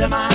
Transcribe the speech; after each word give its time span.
the 0.00 0.08
man 0.08 0.29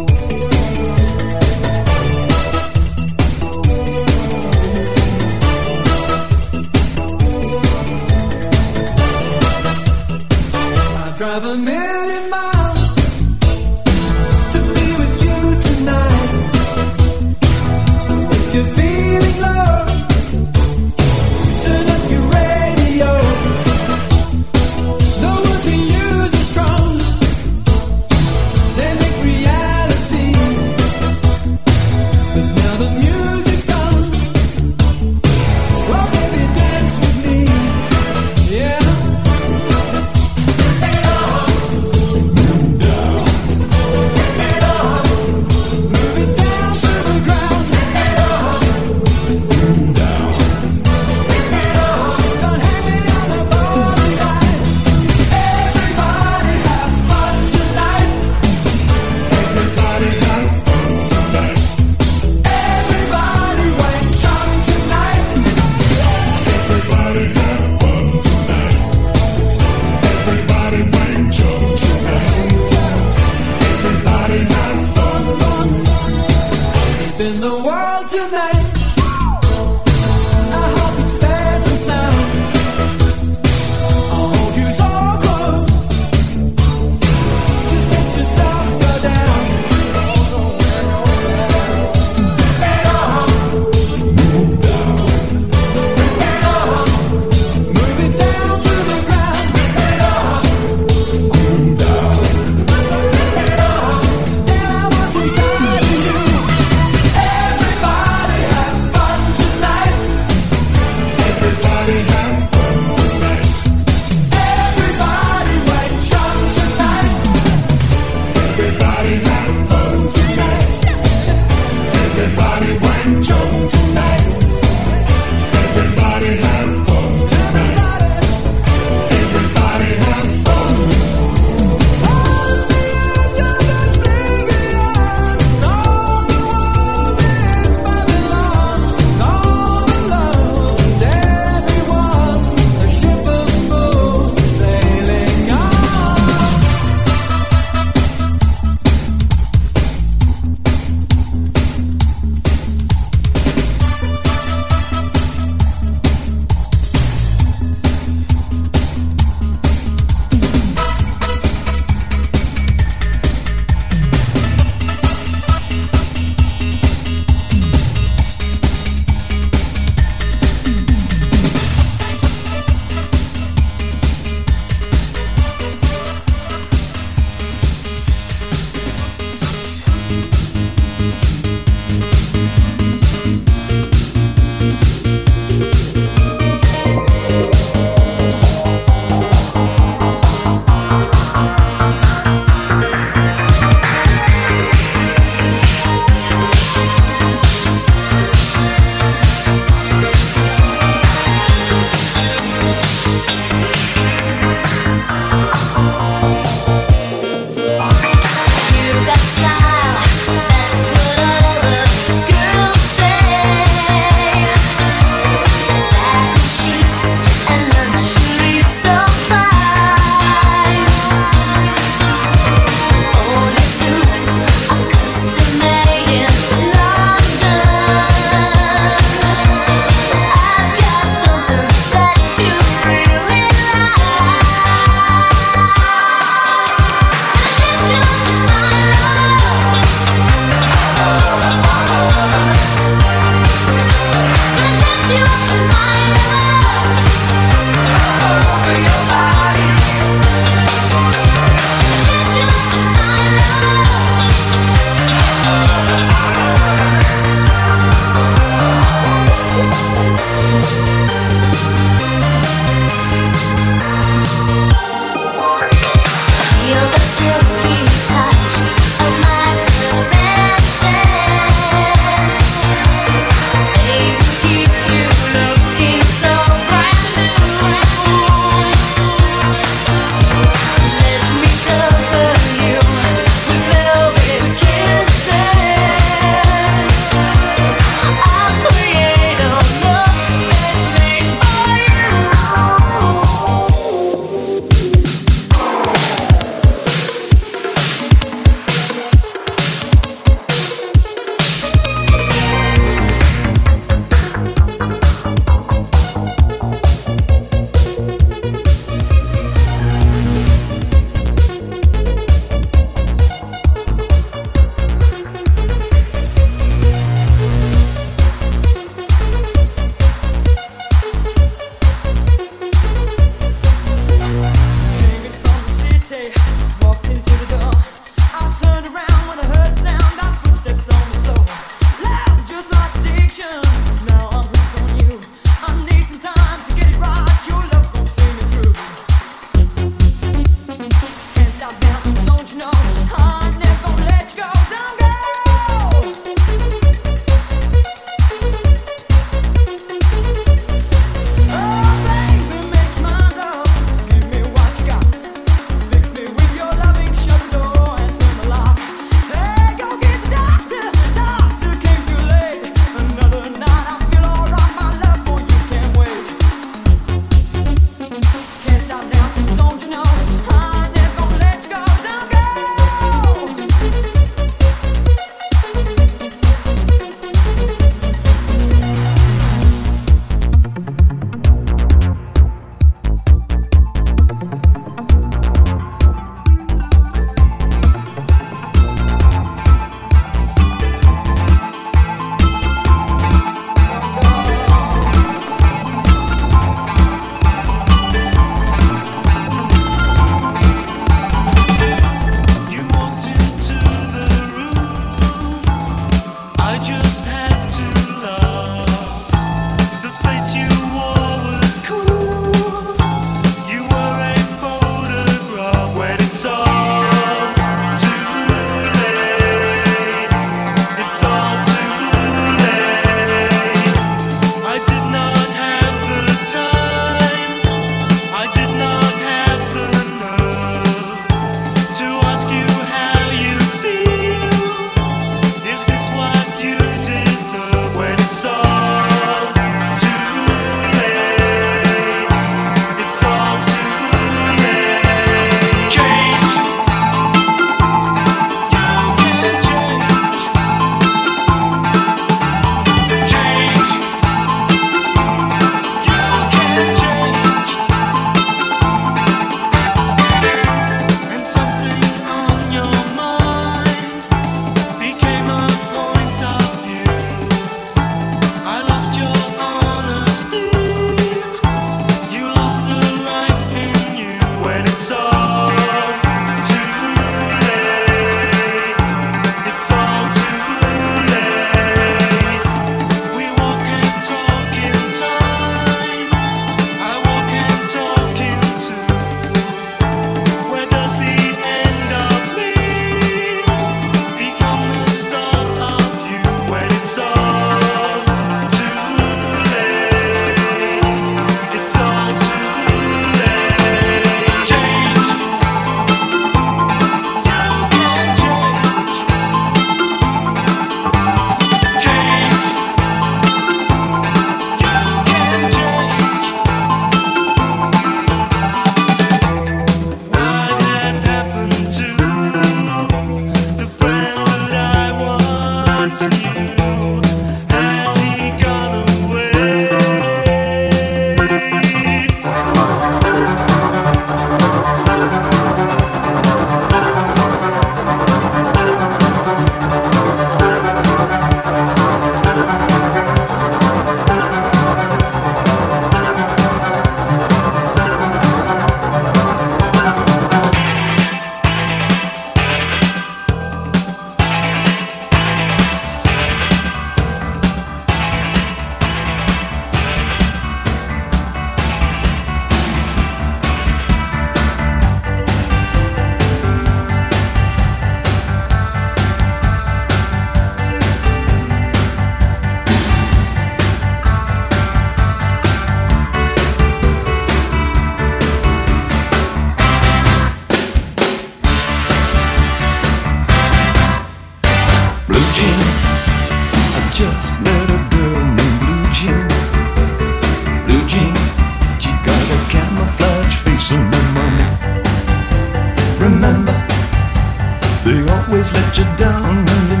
let 598.91 598.97
you 598.97 599.15
down 599.15 600.00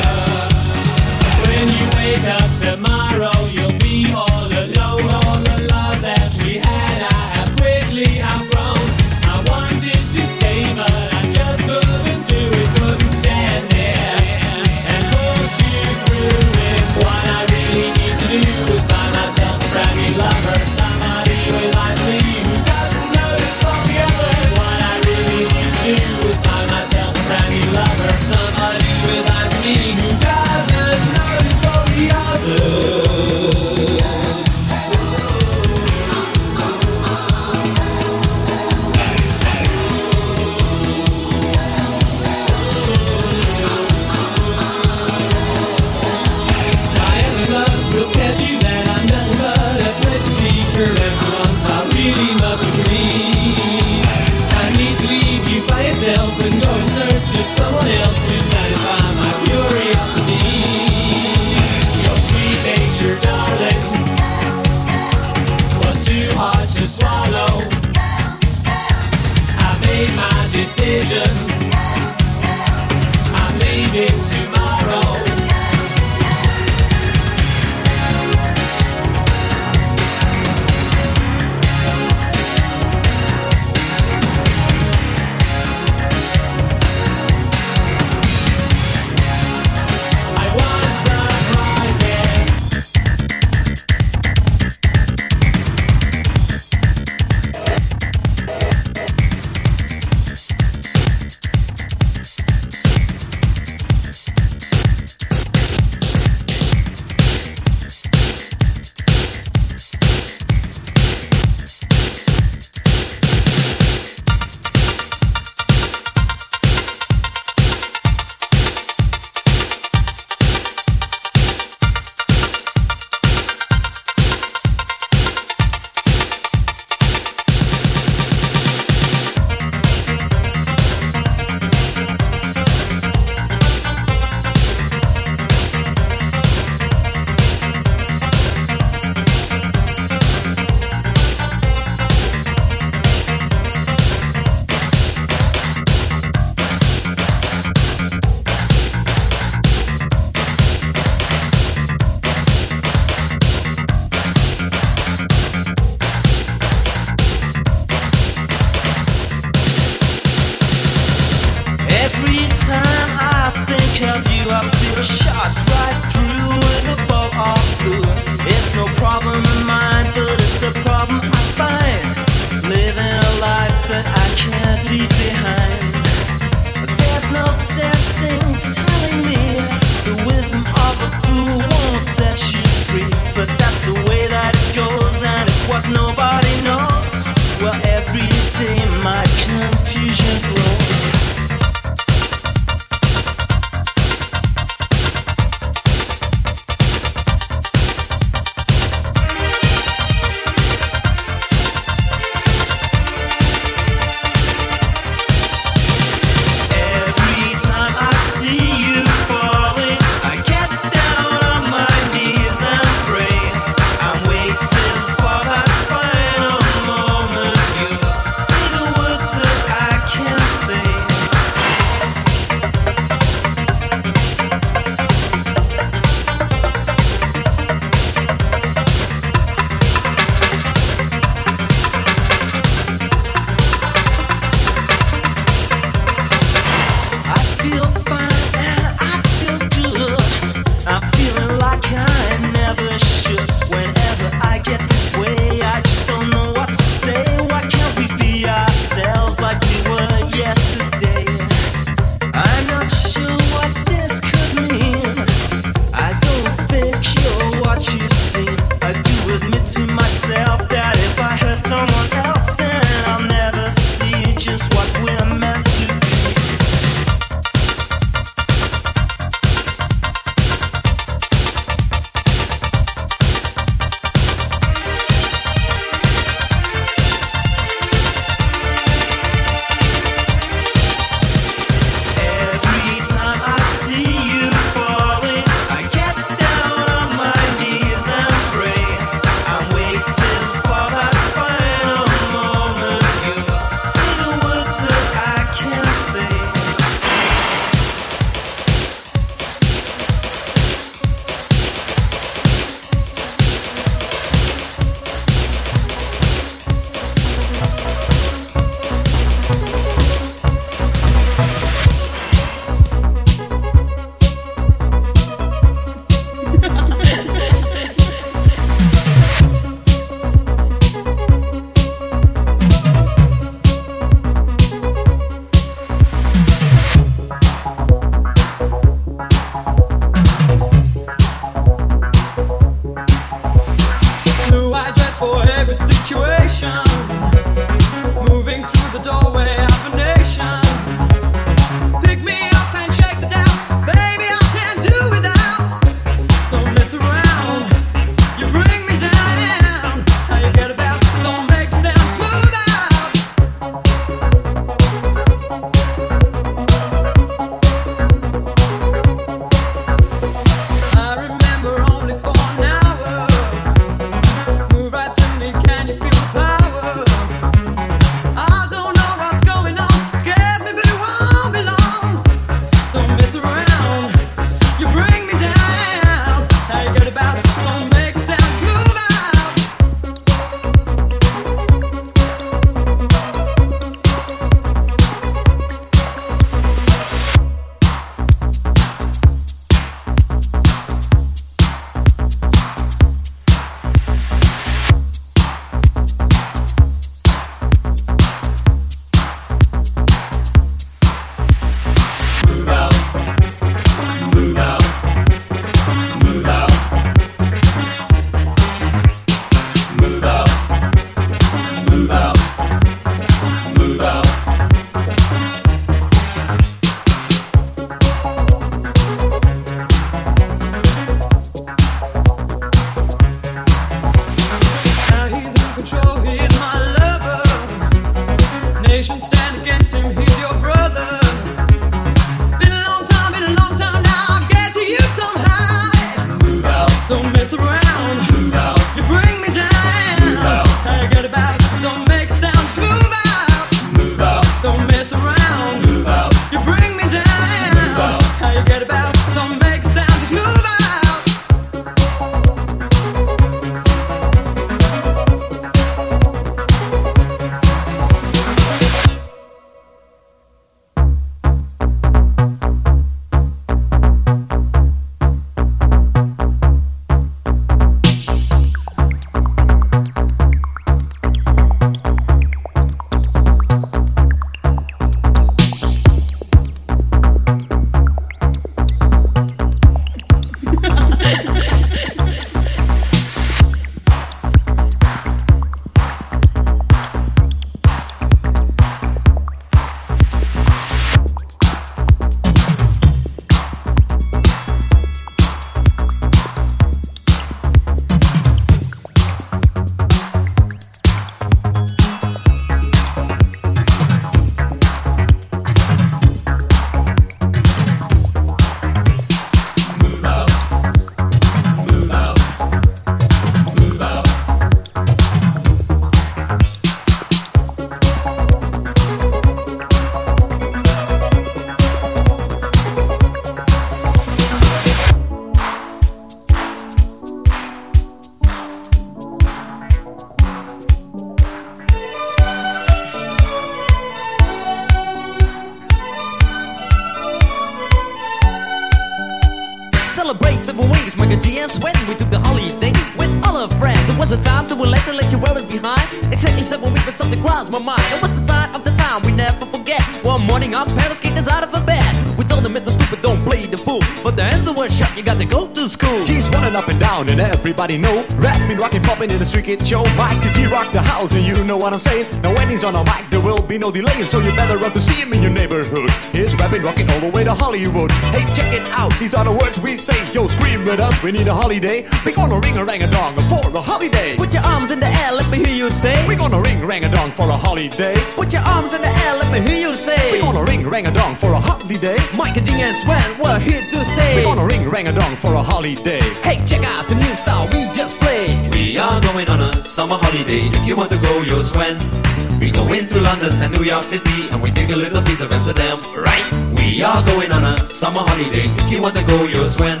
everybody 557.66 557.98
know. 557.98 558.24
Rapping, 558.36 558.78
rocking, 558.78 559.02
popping 559.02 559.28
in 559.28 559.40
the 559.40 559.44
street 559.44 559.64
kid 559.64 559.84
show 559.84 560.04
Miker 560.14 560.54
G 560.54 560.66
rock 560.66 560.92
the 560.92 561.02
house 561.02 561.34
and 561.34 561.44
you 561.44 561.64
know 561.64 561.76
what 561.76 561.92
I'm 561.92 561.98
saying. 561.98 562.40
Now 562.40 562.54
when 562.66 562.74
he's 562.74 562.84
on 562.84 562.96
a 562.96 563.04
mic 563.04 563.22
there 563.30 563.40
will 563.40 563.62
be 563.62 563.78
no 563.78 563.90
delay 563.90 564.18
So 564.26 564.40
you 564.40 564.50
better 564.56 564.76
run 564.76 564.90
to 564.90 565.00
see 565.00 565.22
him 565.22 565.32
in 565.32 565.40
your 565.42 565.52
neighborhood 565.52 566.10
He's 566.34 566.54
rapping, 566.56 566.82
rocking 566.82 567.08
all 567.10 567.20
the 567.20 567.30
way 567.30 567.44
to 567.44 567.54
Hollywood 567.54 568.10
Hey 568.34 568.42
check 568.58 568.74
it 568.74 568.86
out, 568.90 569.14
these 569.22 569.34
are 569.34 569.44
the 569.44 569.52
words 569.52 569.78
we 569.78 569.96
say 569.96 570.18
Yo 570.34 570.46
scream 570.48 570.82
with 570.84 570.98
us, 570.98 571.22
we 571.22 571.30
need 571.30 571.46
a 571.46 571.54
holiday 571.54 572.04
We 572.26 572.32
gonna 572.32 572.58
ring 572.58 572.76
a 572.76 572.84
rang 572.84 573.02
a 573.02 573.08
dong 573.10 573.38
for 573.46 573.62
a 573.70 573.80
holiday 573.80 574.34
Put 574.36 574.52
your 574.52 574.64
arms 574.66 574.90
in 574.90 574.98
the 574.98 575.06
air, 575.06 575.32
let 575.32 575.48
me 575.50 575.58
hear 575.58 575.76
you 575.76 575.90
say. 575.90 576.16
We're 576.26 576.38
gonna 576.38 576.60
ring 576.60 576.84
rang 576.84 577.04
a 577.04 577.10
dong 577.10 577.30
for 577.30 577.48
a 577.48 577.56
holiday 577.56 578.16
Put 578.34 578.52
your 578.52 578.62
arms 578.62 578.92
in 578.94 579.00
the 579.00 579.12
air, 579.24 579.34
let 579.38 579.48
me 579.54 579.60
hear 579.62 579.80
you 579.86 579.94
say. 579.94 580.18
We 580.32 580.40
gonna 580.40 580.64
ring 580.64 580.82
rang 580.88 581.06
a 581.06 581.12
dong 581.12 581.34
for 581.36 581.52
a 581.52 581.60
holiday 581.60 582.18
Mike 582.36 582.56
and 582.56 582.66
G 582.66 582.82
and 582.82 582.96
Sven, 582.96 583.28
we're 583.38 583.60
here 583.60 583.82
to 583.82 583.98
stay. 584.04 584.36
We 584.36 584.42
gonna 584.42 584.66
ring 584.66 584.90
rang 584.90 585.06
a 585.06 585.12
dong 585.12 585.34
for 585.38 585.54
a 585.54 585.62
holiday 585.62 586.20
Hey, 586.42 586.58
check 586.66 586.82
out 586.82 587.06
the 587.06 587.14
new 587.14 587.34
style 587.38 587.66
we 587.70 587.86
just 587.94 588.18
played. 588.18 588.74
We 588.74 588.98
are 588.98 589.20
going 589.20 589.48
on 589.48 589.60
a 589.60 589.84
summer 589.84 590.16
holiday. 590.18 590.66
If 590.68 590.86
you 590.86 590.96
want 590.96 591.10
to 591.10 591.18
go, 591.18 591.42
you'll 591.42 591.58
swim. 591.58 592.25
We 592.60 592.70
go 592.70 592.88
into 592.92 593.20
London 593.20 593.52
and 593.60 593.72
New 593.76 593.84
York 593.84 594.02
City 594.02 594.48
and 594.50 594.62
we 594.62 594.70
take 594.70 594.90
a 594.90 594.96
little 594.96 595.22
piece 595.22 595.42
of 595.42 595.52
Amsterdam, 595.52 596.00
right? 596.16 596.46
We 596.80 597.02
are 597.02 597.22
going 597.26 597.52
on 597.52 597.64
a 597.64 597.78
summer 597.86 598.24
holiday. 598.24 598.72
If 598.80 598.90
you 598.90 599.02
want 599.02 599.16
to 599.16 599.24
go, 599.26 599.44
you'll 599.44 599.66
swim. 599.66 600.00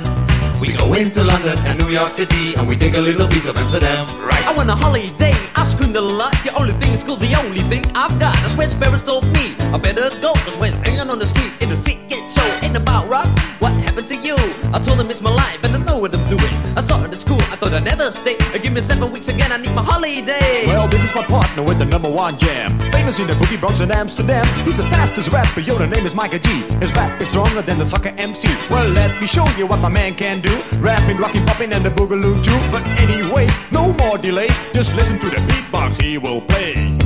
We 0.60 0.72
go 0.72 0.88
into 0.94 1.22
London 1.22 1.52
and 1.68 1.78
New 1.78 1.92
York 1.92 2.08
City 2.08 2.56
and 2.56 2.66
we 2.66 2.76
take 2.76 2.94
a 2.96 3.00
little 3.00 3.28
piece 3.28 3.46
of 3.46 3.56
Amsterdam, 3.56 4.06
right? 4.24 4.40
I 4.48 4.56
want 4.56 4.70
a 4.70 4.74
holiday, 4.74 5.36
I've 5.54 5.68
screamed 5.68 5.96
a 5.96 6.00
lot. 6.00 6.32
The 6.48 6.56
only 6.58 6.72
thing 6.80 6.94
is 6.96 7.04
cool, 7.04 7.16
the 7.16 7.36
only 7.44 7.60
thing 7.68 7.84
I've 7.92 8.16
got. 8.18 8.32
That's 8.40 8.56
where 8.56 8.68
Ferris 8.68 9.02
told 9.02 9.24
me. 9.36 9.52
I 9.74 9.78
better 9.78 10.08
go, 10.24 10.32
cause 10.32 10.56
when 10.56 10.72
hanging 10.80 11.10
on 11.12 11.18
the 11.18 11.26
street, 11.26 11.52
in 11.60 11.68
the 11.68 11.76
street 11.76 12.08
get 12.08 12.24
show, 12.32 12.48
ain't 12.64 12.76
about 12.76 13.04
rocks. 13.08 13.36
What 13.60 13.72
happened 13.84 14.08
to 14.08 14.16
you? 14.16 14.36
I 14.72 14.80
told 14.80 14.98
him 14.98 15.10
it's 15.10 15.20
my 15.20 15.30
life 15.30 15.60
and 15.62 15.76
I 15.76 15.80
know 15.84 15.98
what 15.98 16.16
I'm 16.16 16.24
doing. 16.24 16.52
I 16.72 16.80
saw 16.80 17.04
it 17.04 17.12
at 17.12 17.20
school, 17.20 17.40
I 17.52 17.56
thought 17.60 17.74
I'd 17.74 17.84
never 17.84 18.10
stay. 18.10 18.40
Seven 18.76 19.10
weeks 19.10 19.28
again, 19.28 19.50
I 19.50 19.56
need 19.56 19.74
my 19.74 19.82
holiday. 19.82 20.66
Well, 20.66 20.86
this 20.86 21.02
is 21.02 21.14
my 21.14 21.22
partner 21.22 21.62
with 21.62 21.78
the 21.78 21.86
number 21.86 22.10
one 22.10 22.36
jam. 22.36 22.78
Famous 22.92 23.18
in 23.18 23.26
the 23.26 23.32
boogie 23.32 23.58
Bronx 23.58 23.80
and 23.80 23.90
Amsterdam. 23.90 24.44
He's 24.64 24.76
the 24.76 24.84
fastest 24.84 25.32
rapper, 25.32 25.60
yo, 25.60 25.78
the 25.78 25.86
name 25.86 26.04
is 26.04 26.12
Miker 26.12 26.38
G. 26.38 26.48
His 26.78 26.92
rap 26.92 27.18
is 27.20 27.30
stronger 27.30 27.62
than 27.62 27.78
the 27.78 27.86
soccer 27.86 28.12
MC. 28.18 28.48
Well, 28.70 28.86
let 28.92 29.18
me 29.18 29.26
show 29.26 29.46
you 29.56 29.66
what 29.66 29.80
my 29.80 29.88
man 29.88 30.14
can 30.14 30.40
do. 30.40 30.54
Rapping, 30.78 31.16
rocking, 31.16 31.44
popping, 31.46 31.72
and 31.72 31.84
the 31.84 31.90
boogaloo 31.90 32.36
too. 32.44 32.60
But 32.70 32.84
anyway, 33.00 33.48
no 33.72 33.94
more 33.94 34.18
delay. 34.18 34.48
Just 34.74 34.94
listen 34.94 35.18
to 35.20 35.30
the 35.30 35.40
beatbox 35.48 36.00
he 36.00 36.18
will 36.18 36.42
play. 36.42 36.98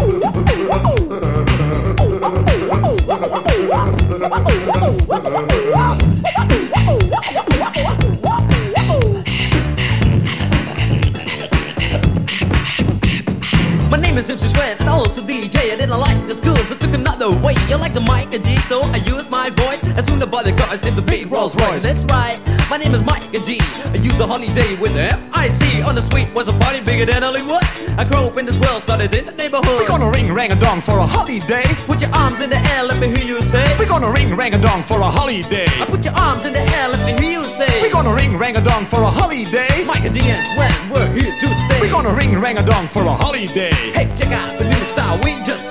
the 14.21 14.27
Simpsons 14.27 14.53
went, 14.53 14.87
also 14.87 15.21
DJ. 15.21 15.73
I 15.73 15.77
didn't 15.77 15.99
like 15.99 16.27
the 16.27 16.35
schools, 16.35 16.67
so 16.67 16.75
I 16.75 16.77
took 16.77 16.93
another 16.93 17.10
way. 17.29 17.53
You 17.69 17.77
like 17.77 17.93
the 17.93 18.01
Miker 18.01 18.41
G, 18.41 18.57
so 18.65 18.81
I 18.89 18.97
use 19.05 19.29
my 19.29 19.49
voice. 19.53 19.85
As 19.93 20.07
soon 20.09 20.21
as 20.21 20.29
the 20.29 20.53
cars 20.57 20.81
in 20.87 20.95
the 20.95 21.01
big 21.01 21.29
Rolls 21.31 21.53
Royce. 21.53 21.83
That's 21.85 22.05
right, 22.09 22.41
my 22.69 22.77
name 22.77 22.95
is 22.95 23.01
Miker 23.05 23.37
G. 23.45 23.61
I 23.93 24.01
use 24.01 24.17
the 24.17 24.25
holiday 24.25 24.73
with 24.81 24.93
the 24.97 25.13
M-I-C. 25.13 25.83
On 25.83 25.93
the 25.93 26.01
street 26.01 26.33
was 26.33 26.47
a 26.47 26.55
party 26.57 26.81
bigger 26.81 27.05
than 27.05 27.21
Hollywood. 27.21 27.61
I 27.99 28.05
grew 28.09 28.25
up 28.25 28.37
in 28.37 28.45
this 28.45 28.57
world, 28.57 28.81
started 28.81 29.13
in 29.13 29.25
the 29.25 29.35
neighborhood. 29.37 29.85
We're 29.85 29.87
gonna 29.87 30.09
ring 30.09 30.33
rang 30.33 30.51
a 30.51 30.57
dong 30.57 30.81
for 30.81 30.97
a 30.97 31.05
holiday. 31.05 31.67
Put 31.85 32.01
your 32.01 32.09
arms 32.15 32.41
in 32.41 32.49
the 32.49 32.57
air, 32.73 32.83
let 32.83 32.97
me 32.97 33.13
hear 33.13 33.25
you 33.25 33.41
say. 33.41 33.65
We're 33.77 33.91
gonna 33.91 34.09
ring 34.09 34.33
rang 34.33 34.55
a 34.55 34.61
dong 34.61 34.81
for 34.81 34.97
a 34.97 35.09
holiday. 35.09 35.69
I 35.77 35.85
put 35.85 36.03
your 36.03 36.17
arms 36.17 36.45
in 36.45 36.53
the 36.53 36.63
air, 36.81 36.89
let 36.89 37.05
me 37.05 37.13
hear 37.21 37.37
you 37.37 37.43
say. 37.45 37.69
We're 37.85 37.93
gonna 37.93 38.15
ring 38.15 38.37
rang 38.37 38.57
a 38.57 38.63
dong 38.65 38.85
for 38.89 39.01
a 39.05 39.11
holiday. 39.11 39.85
Mike 39.85 40.05
and 40.09 40.15
G 40.15 40.25
and 40.25 40.41
Sven, 40.47 40.73
we're 40.89 41.11
here 41.13 41.33
to 41.37 41.47
stay. 41.47 41.77
We're 41.81 41.93
gonna 41.93 42.15
ring 42.17 42.33
rang 42.41 42.57
a 42.57 42.65
dong 42.65 42.87
for 42.87 43.03
a 43.05 43.13
holiday. 43.13 43.73
Hey, 43.93 44.09
check 44.17 44.33
out 44.33 44.49
the 44.57 44.65
new 44.65 44.81
style 44.89 45.19
we 45.21 45.37
just. 45.45 45.70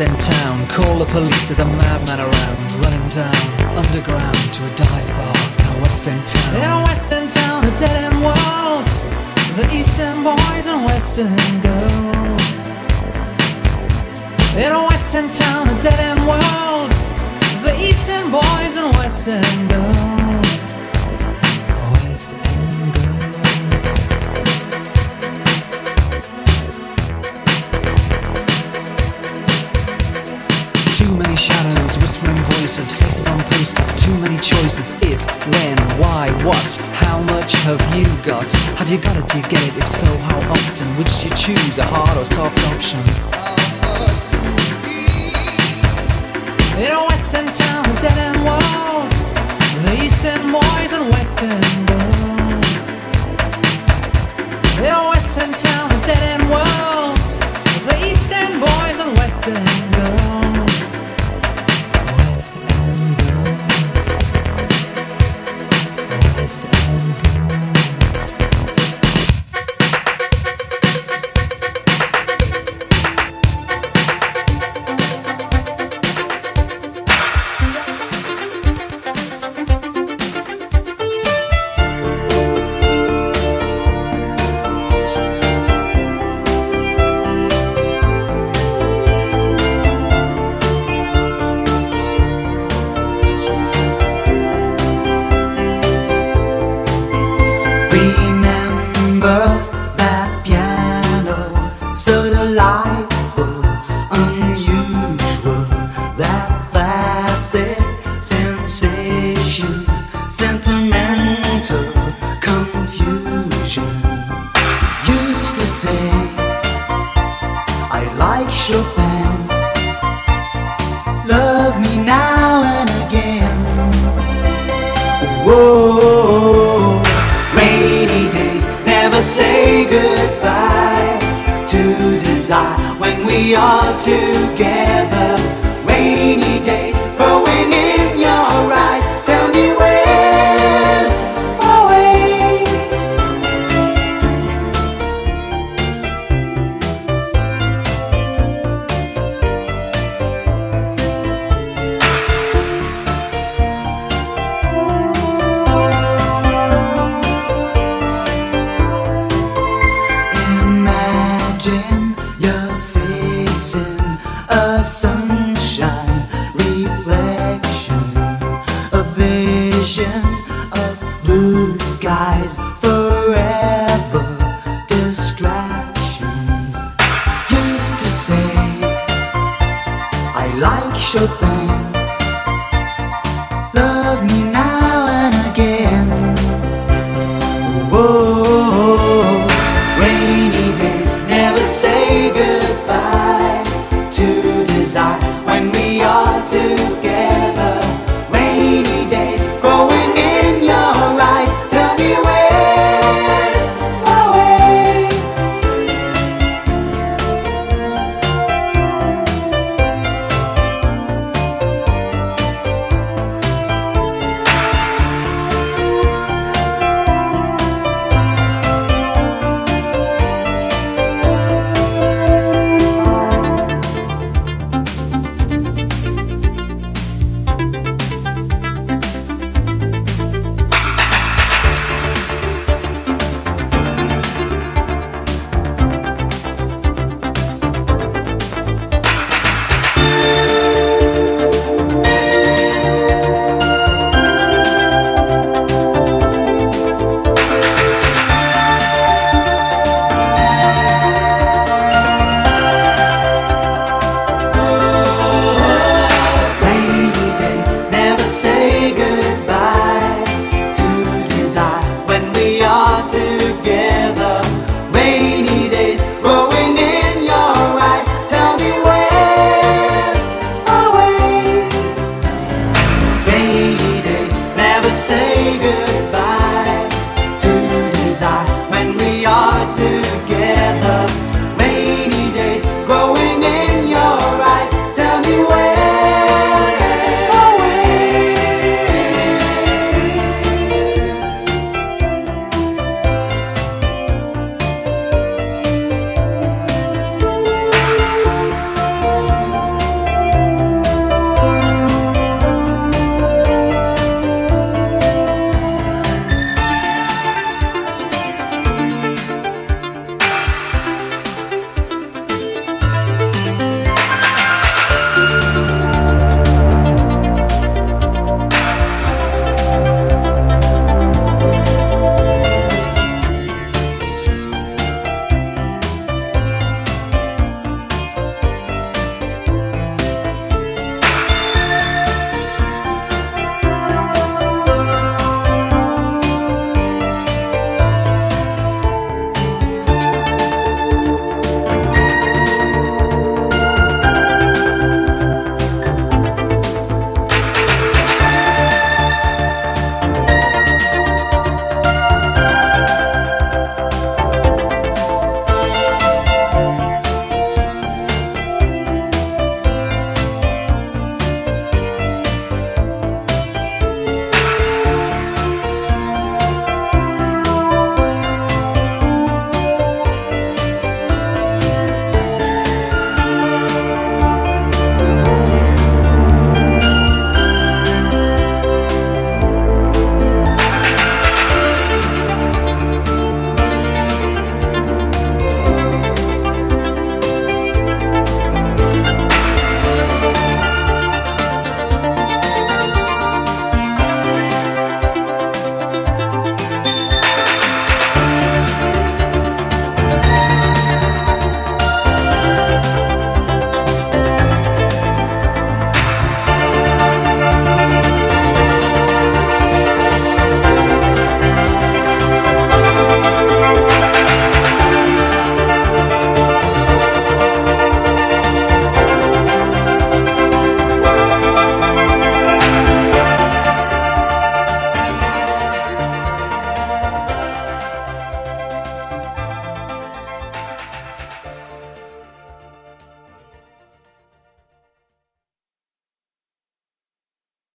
in 0.00 0.06
West 0.06 0.12
End 0.12 0.20
town. 0.20 0.68
Call 0.68 0.98
the 0.98 1.04
police, 1.04 1.48
there's 1.48 1.60
a 1.60 1.64
madman 1.64 2.18
around, 2.18 2.72
running 2.82 3.06
down 3.08 3.76
underground 3.76 4.34
to 4.52 4.66
a 4.66 4.76
dive 4.76 5.08
bar 5.16 5.36
in 5.58 5.78
a 5.78 5.82
West 5.82 6.08
End 6.08 6.26
town. 6.26 6.56
In 6.56 6.62
a 6.62 6.82
West 6.84 7.12
End 7.12 7.30
town, 7.30 7.64
a 7.64 7.70
dead 7.76 7.96
end 8.04 8.24
world. 8.24 8.86
The 9.56 9.68
East 9.72 9.98
End 10.00 10.24
boys 10.24 10.66
and 10.66 10.84
West 10.84 11.18
End 11.18 11.62
girls. 11.62 12.68
In 14.56 14.72
a 14.72 14.82
West 14.88 15.14
End 15.14 15.30
town, 15.32 15.68
a 15.68 15.80
dead 15.80 16.00
end 16.00 16.26
world. 16.26 16.90
The 17.62 17.74
East 17.80 18.08
End 18.08 18.32
boys 18.32 18.76
and 18.76 18.96
West 18.96 19.28
End 19.28 19.70
girls. 19.70 20.03
Have 37.64 37.80
you 37.96 38.04
got? 38.22 38.52
Have 38.76 38.90
you 38.90 38.98
got 38.98 39.16
it, 39.16 39.26
do 39.26 39.38
you 39.38 39.48
get 39.48 39.62
it? 39.66 39.74
If 39.78 39.88
so, 39.88 40.04
how 40.04 40.38
often? 40.52 40.86
Which 40.98 41.18
do 41.18 41.28
you 41.30 41.34
choose, 41.34 41.78
a 41.78 41.84
hard 41.84 42.18
or 42.18 42.24
soft 42.26 42.58
option? 42.68 43.00
In 46.76 46.92
a 46.92 47.04
West 47.08 47.34
End 47.34 47.50
town, 47.50 47.86
a 47.88 47.94
dead 48.02 48.18
end 48.18 48.44
world, 48.44 49.10
the 49.80 50.04
East 50.04 50.22
End 50.26 50.52
boys 50.52 50.92
and 50.92 51.08
West 51.08 51.40
End 51.40 51.88
girls. 51.88 52.84
In 54.76 54.84
a 54.84 55.08
West 55.08 55.38
End 55.38 55.56
town, 55.56 55.90
a 55.90 56.04
dead 56.04 56.22
end 56.22 56.50
world, 56.50 57.24
the 57.88 57.96
East 58.04 58.30
End 58.30 58.60
boys 58.60 58.98
and 59.00 59.16
West 59.16 59.48
End 59.48 59.94
girls. 59.94 60.23